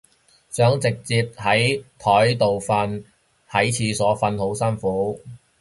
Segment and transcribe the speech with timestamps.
[0.49, 3.03] 想直接喺枱頭瞓，
[3.47, 5.21] 喺廁所瞓好辛苦